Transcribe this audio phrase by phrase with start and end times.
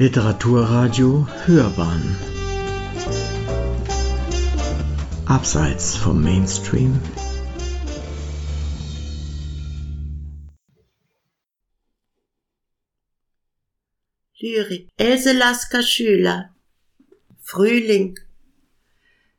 [0.00, 2.16] Literaturradio Hörbahn.
[5.26, 7.00] Abseits vom Mainstream.
[14.38, 14.88] Lyrik.
[14.96, 16.54] Else Lasker Schüler.
[17.40, 18.20] Frühling.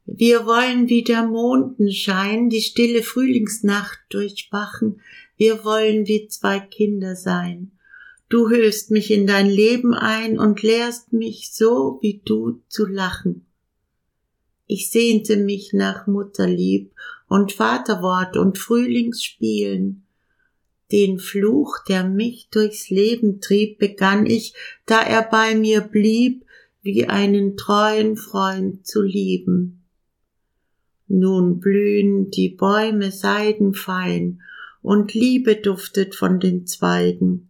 [0.06, 5.00] Wir wollen wie der Mondenschein die stille Frühlingsnacht durchwachen,
[5.38, 7.79] wir wollen wie zwei Kinder sein.
[8.30, 13.48] Du hüllst mich in dein Leben ein und lehrst mich so wie du zu lachen.
[14.68, 16.92] Ich sehnte mich nach Mutterlieb
[17.28, 20.04] und Vaterwort und Frühlingsspielen.
[20.92, 24.54] Den Fluch, der mich durchs Leben trieb, begann ich,
[24.86, 26.46] da er bei mir blieb,
[26.84, 29.84] wie einen treuen Freund zu lieben.
[31.08, 34.44] Nun blühen die Bäume seidenfein
[34.84, 37.49] und Liebe duftet von den Zweigen.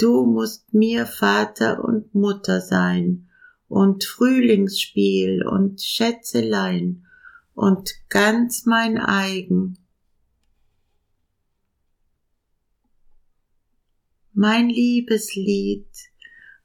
[0.00, 3.28] Du musst mir Vater und Mutter sein
[3.68, 7.04] und Frühlingsspiel und Schätzelein
[7.52, 9.76] und ganz mein eigen.
[14.32, 15.90] Mein Liebeslied,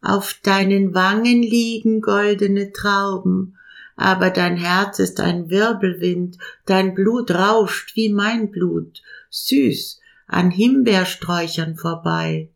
[0.01, 3.57] auf deinen Wangen liegen goldene Trauben,
[3.97, 11.75] aber dein Herz ist ein Wirbelwind, dein Blut rauscht wie mein Blut, süß an Himbeersträuchern
[11.75, 12.49] vorbei.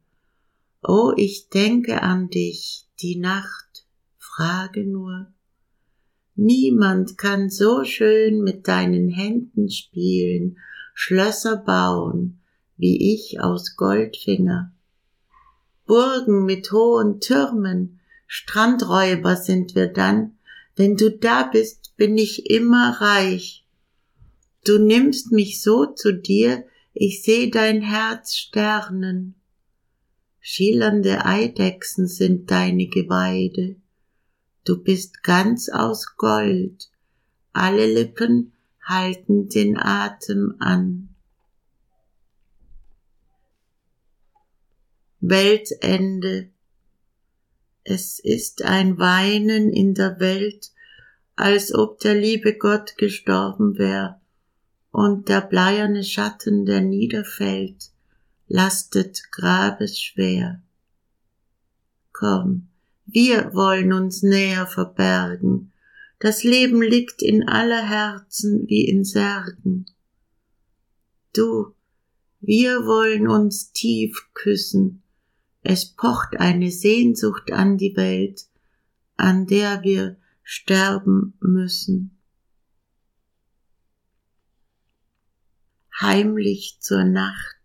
[0.81, 3.85] Oh, ich denke an dich, die Nacht,
[4.17, 5.27] frage nur.
[6.35, 10.57] Niemand kann so schön mit deinen Händen spielen,
[10.93, 12.39] Schlösser bauen,
[12.77, 14.73] wie ich aus Goldfinger.
[15.85, 20.37] Burgen mit hohen Türmen, Strandräuber sind wir dann,
[20.75, 23.65] wenn du da bist, bin ich immer reich.
[24.65, 26.63] Du nimmst mich so zu dir,
[26.93, 29.35] ich seh dein Herz sternen.
[30.51, 33.75] Schillernde Eidechsen sind deine Geweide.
[34.65, 36.89] Du bist ganz aus Gold.
[37.53, 41.09] Alle Lippen halten den Atem an.
[45.19, 46.49] Weltende
[47.83, 50.71] es ist ein Weinen in der Welt,
[51.35, 54.19] als ob der liebe Gott gestorben wär,
[54.89, 57.91] und der bleierne Schatten, der niederfällt,
[58.49, 60.61] lastet grabesschwer.
[62.11, 62.67] Komm,
[63.05, 65.71] wir wollen uns näher verbergen,
[66.19, 69.85] das Leben liegt in aller Herzen wie in Särgen.
[71.33, 71.73] Du,
[72.41, 75.03] wir wollen uns tief küssen,
[75.61, 78.47] es pocht eine Sehnsucht an die Welt,
[79.15, 82.17] an der wir sterben müssen.
[86.01, 87.58] Heimlich zur Nacht.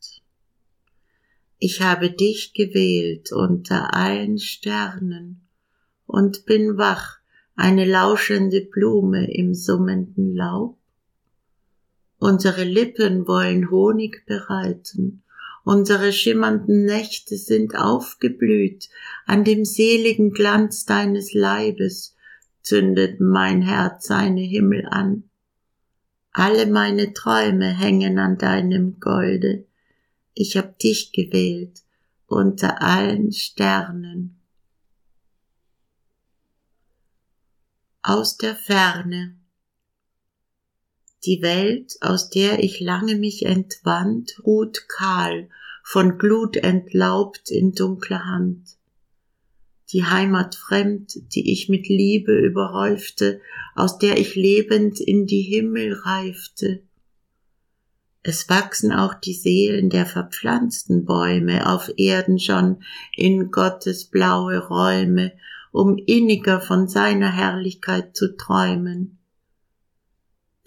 [1.67, 5.49] Ich habe dich gewählt unter allen Sternen
[6.05, 7.21] und bin wach,
[7.57, 10.77] eine lauschende Blume im summenden Laub.
[12.19, 15.23] Unsere Lippen wollen Honig bereiten
[15.65, 18.91] Unsere schimmernden Nächte sind aufgeblüht,
[19.25, 22.15] an dem seligen Glanz deines Leibes
[22.61, 25.31] zündet mein Herz seine Himmel an.
[26.31, 29.65] Alle meine Träume hängen an deinem Golde.
[30.35, 31.85] Ich hab dich gewählt
[32.27, 34.41] unter allen Sternen.
[38.03, 39.37] Aus der Ferne.
[41.25, 45.49] Die Welt, aus der ich lange mich entwandt, ruht kahl,
[45.85, 48.77] von Glut entlaubt in dunkler Hand.
[49.91, 53.41] Die Heimat fremd, die ich mit Liebe überhäufte,
[53.77, 56.83] aus der ich lebend in die Himmel reifte.
[58.25, 62.83] Es wachsen auch die Seelen der verpflanzten Bäume auf Erden schon
[63.15, 65.33] in Gottes blaue Räume,
[65.71, 69.19] um inniger von seiner Herrlichkeit zu träumen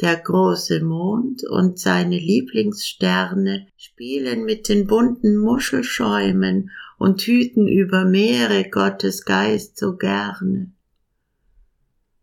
[0.01, 6.69] der große Mond und seine Lieblingssterne spielen mit den bunten Muschelschäumen
[6.99, 10.71] und hüten über Meere Gottes Geist so gerne.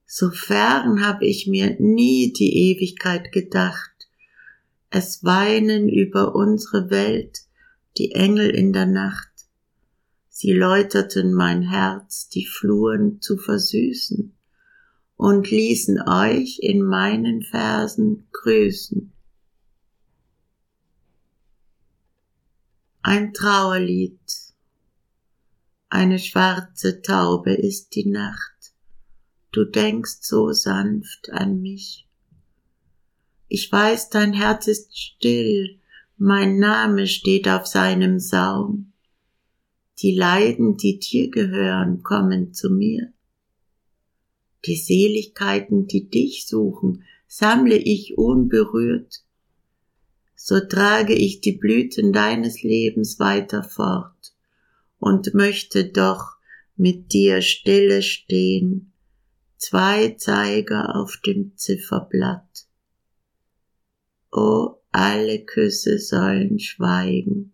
[0.06, 3.94] So fern hab ich mir nie die Ewigkeit gedacht.
[4.96, 7.41] Es weinen über unsere Welt
[7.99, 9.29] die Engel in der Nacht.
[10.29, 14.32] Sie läuterten mein Herz, die Fluren zu versüßen
[15.17, 19.12] und ließen euch in meinen Versen grüßen.
[23.02, 24.20] Ein Trauerlied.
[25.88, 28.73] Eine schwarze Taube ist die Nacht.
[29.50, 32.03] Du denkst so sanft an mich.
[33.56, 35.78] Ich weiß, dein Herz ist still,
[36.16, 38.92] mein Name steht auf seinem Saum.
[40.00, 43.12] Die Leiden, die dir gehören, kommen zu mir.
[44.66, 49.22] Die Seligkeiten, die dich suchen, sammle ich unberührt.
[50.34, 54.34] So trage ich die Blüten deines Lebens weiter fort
[54.98, 56.38] und möchte doch
[56.74, 58.90] mit dir stille stehen,
[59.58, 62.44] zwei Zeiger auf dem Zifferblatt.
[64.36, 67.52] O, alle Küsse sollen schweigen,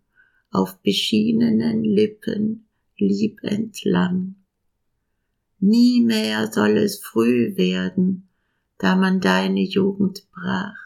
[0.51, 4.37] auf beschienenen Lippen lieb entlang.
[5.59, 8.31] Nie mehr soll es früh werden,
[8.79, 10.79] da man deine Jugend brach.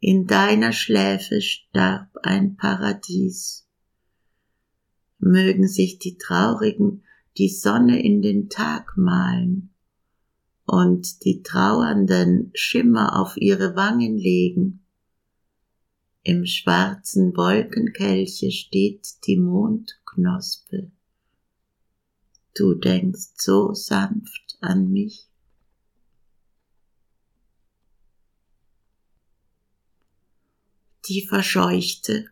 [0.00, 3.66] In deiner Schläfe starb ein Paradies.
[5.18, 7.04] Mögen sich die Traurigen
[7.38, 9.71] die Sonne in den Tag malen
[10.64, 14.82] und die Trauernden Schimmer auf ihre Wangen legen
[16.24, 20.92] im schwarzen Wolkenkelche steht die Mondknospe.
[22.54, 25.26] Du denkst so sanft an mich.
[31.08, 32.26] Die Verscheuchte.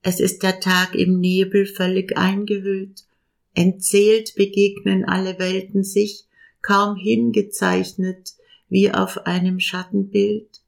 [0.00, 3.04] Es ist der Tag im Nebel völlig eingehüllt.
[3.52, 6.24] Entzählt begegnen alle Welten sich,
[6.62, 8.34] kaum hingezeichnet
[8.68, 10.62] wie auf einem Schattenbild.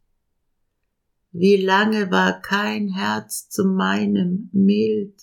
[1.31, 5.15] Wie lange war kein Herz zu meinem mild?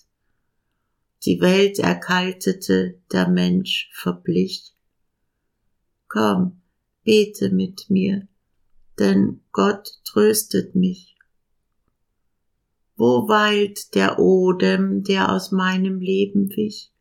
[1.26, 4.74] Die Welt erkaltete, der Mensch verblich.
[6.08, 6.62] Komm,
[7.04, 8.28] bete mit mir,
[8.98, 11.16] denn Gott tröstet mich.
[12.96, 16.92] Wo weilt der Odem, der aus meinem Leben wich?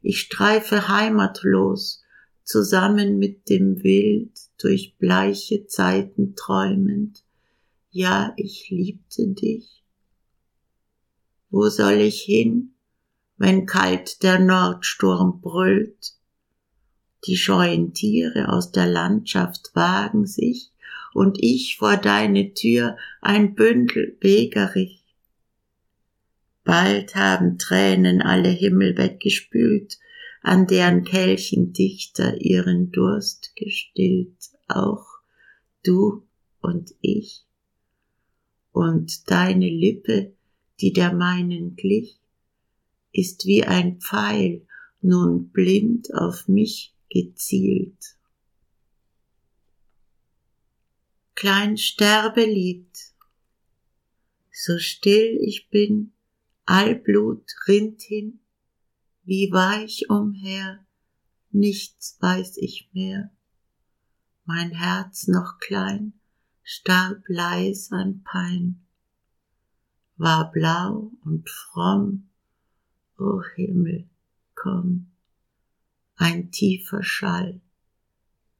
[0.00, 2.03] Ich streife heimatlos,
[2.44, 7.24] zusammen mit dem Wild, durch bleiche Zeiten träumend
[7.96, 9.84] ja, ich liebte dich.
[11.48, 12.74] Wo soll ich hin,
[13.36, 16.14] wenn kalt der Nordsturm brüllt?
[17.28, 20.72] Die scheuen Tiere aus der Landschaft wagen sich,
[21.12, 25.04] und ich vor deine Tür ein Bündel Wegerich.
[26.64, 29.98] Bald haben Tränen alle Himmel weggespült,
[30.44, 35.06] an deren Kelchen Dichter ihren Durst gestillt, auch
[35.82, 36.22] du
[36.60, 37.46] und ich
[38.72, 40.34] und deine Lippe,
[40.80, 42.18] die der meinen glich,
[43.12, 44.66] ist wie ein Pfeil
[45.00, 48.16] nun blind auf mich gezielt.
[51.34, 52.94] Klein Sterbelied,
[54.52, 56.12] so still ich bin,
[56.66, 58.40] all Blut rinnt hin,
[59.24, 60.84] wie weich umher,
[61.50, 63.30] nichts weiß ich mehr,
[64.44, 66.12] mein Herz noch klein,
[66.62, 68.80] starb leis an Pein,
[70.16, 72.28] war blau und fromm,
[73.18, 74.08] o Himmel,
[74.54, 75.10] komm,
[76.16, 77.60] ein tiefer Schall,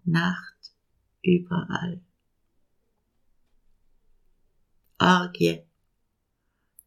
[0.04, 0.74] Nacht
[1.22, 2.02] überall.
[4.98, 5.64] Orgie.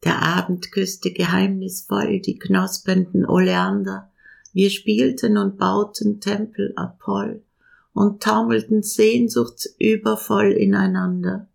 [0.04, 4.12] Der Abend küsste geheimnisvoll die knospenden Oleander.
[4.54, 7.44] Wir spielten und bauten Tempel Apoll
[7.94, 11.48] und taumelten sehnsuchtsübervoll ineinander.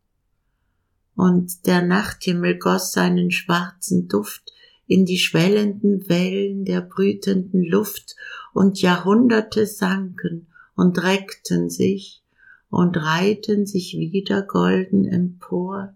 [1.14, 4.52] Und der Nachthimmel goss seinen schwarzen Duft
[4.86, 8.16] in die schwellenden Wellen der brütenden Luft,
[8.52, 12.22] und Jahrhunderte sanken und reckten sich
[12.70, 15.94] und reihten sich wieder golden empor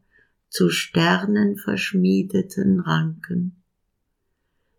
[0.49, 3.63] zu sternenverschmiedeten Ranken.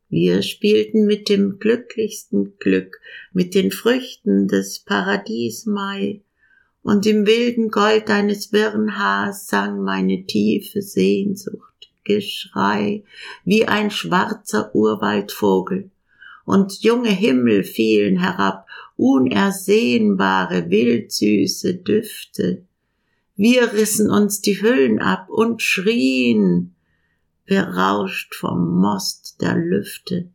[0.09, 3.01] Wir spielten mit dem glücklichsten Glück,
[3.33, 6.21] mit den Früchten des Paradies Mai,
[6.81, 13.03] und im wilden Gold deines wirren Haars sang meine tiefe Sehnsucht, Geschrei,
[13.43, 15.91] wie ein schwarzer Urwaldvogel,
[16.45, 22.63] und junge Himmel fielen herab, unersehnbare, wildsüße Düfte.
[23.37, 26.73] Wir rissen uns die Hüllen ab und schrien,
[27.45, 30.27] berauscht vom Most der Lüfte.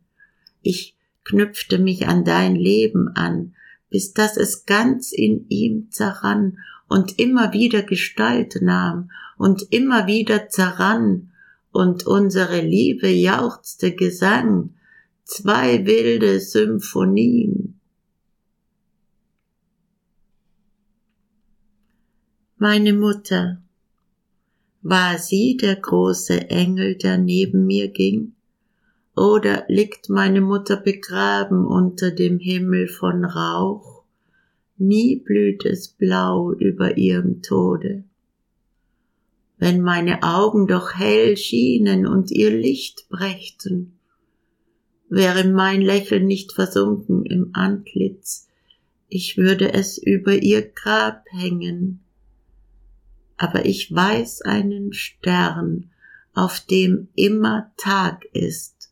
[0.61, 0.95] Ich
[1.25, 3.55] knüpfte mich an dein Leben an,
[3.89, 6.57] bis dass es ganz in ihm zerrann
[6.87, 11.29] und immer wieder Gestalt nahm und immer wieder zerrann,
[11.73, 14.75] und unsere Liebe jauchzte Gesang,
[15.23, 17.79] zwei wilde Symphonien.
[22.65, 23.61] Meine Mutter,
[24.83, 28.35] war sie der große Engel, der neben mir ging?
[29.17, 34.05] Oder liegt meine Mutter begraben unter dem Himmel von Rauch?
[34.77, 38.05] Nie blüht es blau über ihrem Tode.
[39.57, 43.99] Wenn meine Augen doch hell schienen und ihr Licht brächten,
[45.09, 48.47] wäre mein Lächeln nicht versunken im Antlitz,
[49.09, 52.02] ich würde es über ihr Grab hängen.
[53.37, 55.89] Aber ich weiß einen Stern,
[56.33, 58.91] auf dem immer Tag ist,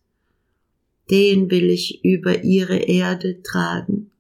[1.10, 4.12] den will ich über ihre Erde tragen.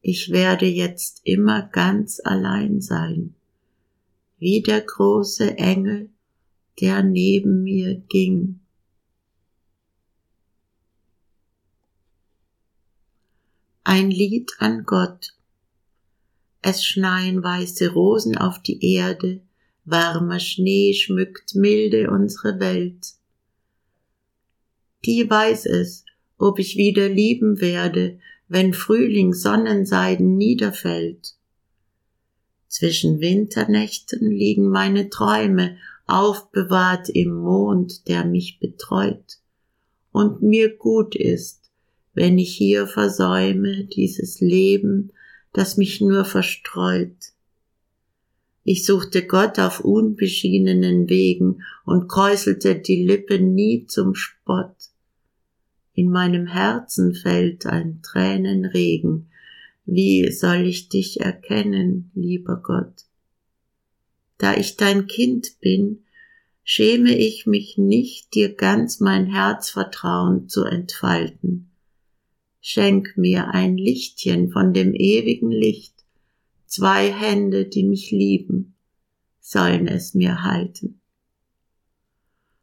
[0.00, 3.34] Ich werde jetzt immer ganz allein sein,
[4.38, 6.10] wie der große Engel,
[6.80, 8.60] der neben mir ging.
[13.82, 15.34] Ein Lied an Gott.
[16.70, 19.40] Es schneien weiße Rosen auf die Erde,
[19.86, 23.14] warmer Schnee schmückt milde unsere Welt.
[25.06, 26.04] Die weiß es,
[26.36, 31.36] ob ich wieder lieben werde, wenn Frühling Sonnenseiden niederfällt.
[32.66, 39.38] Zwischen Winternächten liegen meine Träume aufbewahrt im Mond, der mich betreut
[40.12, 41.70] und mir gut ist,
[42.12, 45.12] wenn ich hier versäume dieses Leben,
[45.52, 47.32] das mich nur verstreut.
[48.64, 54.74] Ich suchte Gott auf unbeschienenen Wegen und kräuselte die Lippen nie zum Spott.
[55.94, 59.30] In meinem Herzen fällt ein Tränenregen.
[59.86, 63.06] Wie soll ich dich erkennen, lieber Gott?
[64.36, 66.04] Da ich dein Kind bin,
[66.62, 71.68] schäme ich mich nicht, dir ganz mein Herzvertrauen zu entfalten
[72.70, 75.94] schenk mir ein Lichtchen von dem ewigen Licht,
[76.66, 78.74] zwei Hände, die mich lieben,
[79.40, 81.00] sollen es mir halten.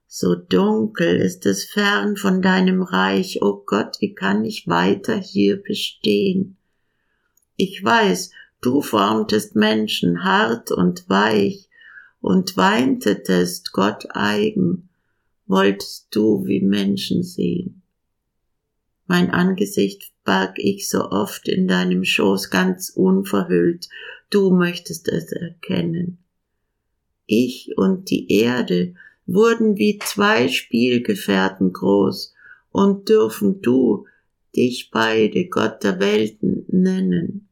[0.06, 5.18] So dunkel ist es fern von deinem Reich, o oh Gott, wie kann ich weiter
[5.18, 6.56] hier bestehen?
[7.56, 8.30] Ich weiß,
[8.62, 11.68] du formtest Menschen hart und weich
[12.22, 14.88] und weintetest Gott eigen,
[15.48, 17.82] wolltest du wie Menschen sehen.
[19.08, 23.88] Mein Angesicht barg ich so oft in deinem Schoß ganz unverhüllt,
[24.30, 26.18] du möchtest es erkennen.
[27.28, 28.96] Ich und die Erde
[29.26, 32.34] wurden wie zwei Spielgefährten groß
[32.72, 34.06] und dürfen du
[34.56, 37.48] dich beide Gott der Welten nennen.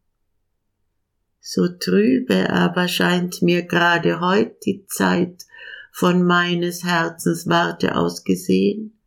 [1.40, 5.46] So trübe aber scheint mir gerade heut die Zeit
[5.92, 8.98] von meines Herzens Warte aus gesehen,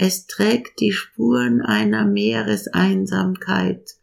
[0.00, 3.96] es trägt die Spuren einer Meereseinsamkeit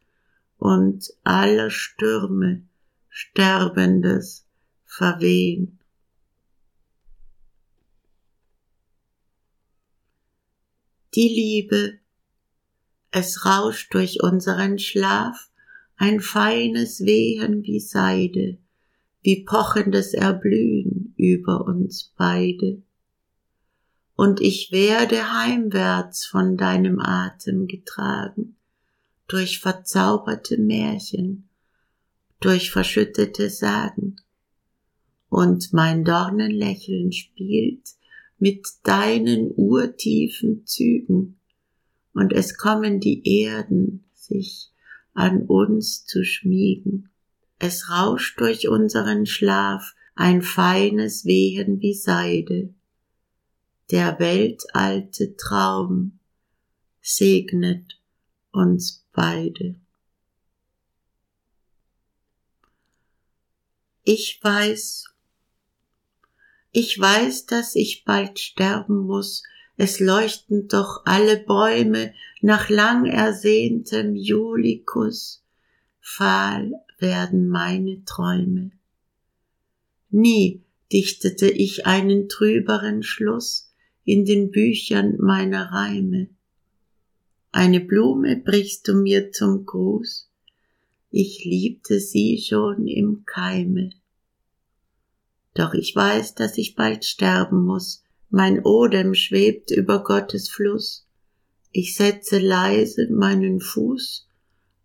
[0.57, 2.63] und aller Stürme
[3.07, 4.45] Sterbendes
[4.83, 5.79] verwehen.
[11.15, 11.93] Die Liebe,
[13.11, 15.49] es rauscht durch unseren Schlaf
[15.95, 18.57] ein feines Wehen wie Seide,
[19.21, 22.83] wie pochendes Erblühen über uns beide
[24.15, 28.55] und ich werde heimwärts von deinem Atem getragen,
[29.27, 31.50] durch verzauberte Märchen,
[32.39, 34.17] durch verschüttete Sagen,
[35.29, 37.89] und mein Dornenlächeln spielt
[38.38, 41.39] mit deinen urtiefen Zügen,
[42.13, 44.72] und es kommen die Erden sich
[45.13, 47.10] an uns zu schmiegen.
[47.60, 52.75] Es rauscht durch unseren Schlaf ein feines Wehen wie Seide,
[53.92, 56.20] der weltalte Traum
[57.01, 58.00] segnet
[58.51, 59.75] uns beide.
[64.04, 65.06] Ich weiß,
[66.72, 69.44] ich weiß, dass ich bald sterben muss,
[69.77, 75.44] es leuchten doch alle Bäume nach lang ersehntem Julikus,
[76.00, 78.72] fahl werden meine Träume.
[80.10, 83.74] Nie dichtete ich einen trüberen Schluss,
[84.05, 86.29] in den Büchern meiner Reime.
[87.51, 90.29] Eine Blume brichst du mir zum Gruß,
[91.09, 93.91] ich liebte sie schon im Keime.
[95.53, 101.07] Doch ich weiß, dass ich bald sterben muss, mein Odem schwebt über Gottes Fluss,
[101.71, 104.27] ich setze leise meinen Fuß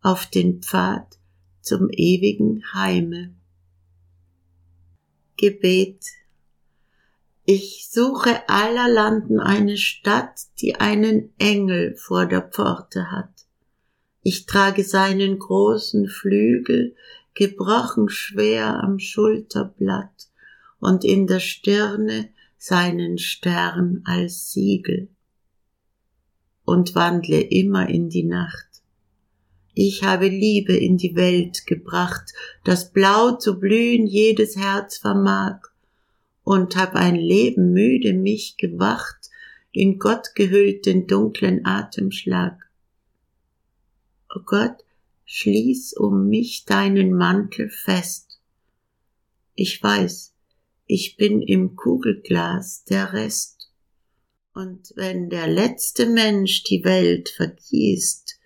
[0.01, 1.19] auf den Pfad
[1.61, 3.35] zum ewigen Heime.
[5.37, 6.05] Gebet
[7.53, 13.33] ich suche aller Landen eine Stadt, die einen Engel vor der Pforte hat.
[14.23, 16.95] Ich trage seinen großen Flügel,
[17.35, 20.29] gebrochen schwer am Schulterblatt
[20.79, 25.09] und in der Stirne seinen Stern als Siegel
[26.65, 28.69] und wandle immer in die Nacht.
[29.75, 35.70] Ich habe Liebe in die Welt gebracht, das Blau zu blühen jedes Herz vermag
[36.51, 39.31] und hab ein Leben müde mich gewacht
[39.71, 42.69] in Gott gehüllt den dunklen Atemschlag.
[44.35, 44.79] O Gott,
[45.27, 48.41] schließ um mich deinen Mantel fest.
[49.55, 50.35] Ich weiß,
[50.87, 53.71] ich bin im Kugelglas der Rest.
[54.53, 58.41] Und wenn der letzte Mensch die Welt vergießt,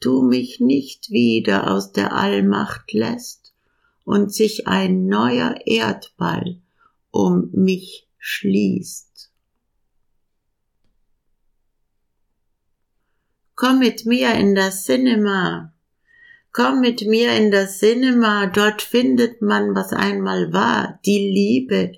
[0.00, 3.54] du mich nicht wieder aus der Allmacht lässt
[4.04, 6.60] und sich ein neuer Erdball
[7.16, 9.30] um mich schließt.
[13.54, 15.72] Komm mit mir in das Cinema.
[16.52, 21.92] Komm mit mir in das Cinema, dort findet man, was einmal war, die Liebe.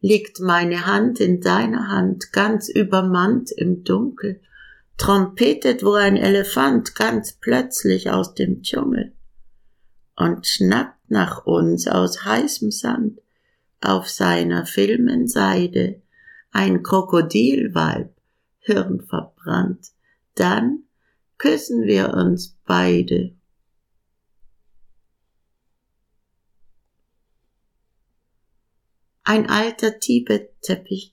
[0.00, 4.40] Liegt meine Hand in deiner Hand, ganz übermannt im Dunkel,
[4.98, 9.12] trompetet wo ein Elefant ganz plötzlich aus dem Dschungel
[10.16, 13.21] und schnappt nach uns aus heißem Sand
[13.84, 16.00] auf seiner filmen Seide
[16.52, 18.14] ein Krokodilweib,
[18.60, 19.88] hirnverbrannt,
[20.34, 20.84] dann
[21.38, 23.34] küssen wir uns beide.
[29.24, 31.12] Ein alter Tibet-Teppich.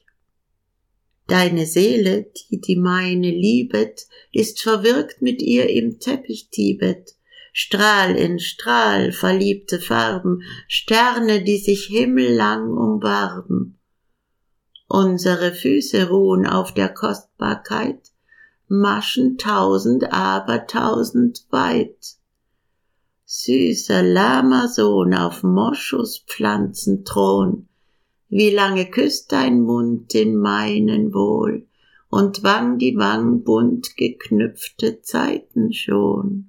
[1.28, 7.16] Deine Seele, die die meine liebet, ist verwirkt mit ihr im Teppich Tibet.
[7.62, 13.78] Strahl in Strahl, verliebte Farben, Sterne, die sich himmellang umwarben.
[14.88, 18.00] Unsere Füße ruhen auf der Kostbarkeit,
[18.70, 22.16] Maschen tausend, aber tausend weit.
[23.26, 27.68] Süßer, lahmer Sohn auf Moschus Pflanzenthron,
[28.30, 31.68] wie lange küsst dein Mund den meinen wohl
[32.10, 36.49] und Wang die Wang bunt geknüpfte Zeiten schon.